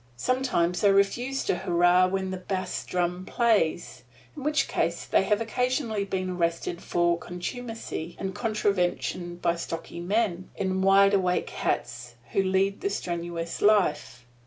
[0.17, 4.03] Sometimes they refuse to hurrah when the bass drum plays,
[4.35, 10.49] in which case they have occasionally been arrested for contumacy and contravention by stocky men,
[10.55, 14.25] in wide awake hats, who lead the strenuous life.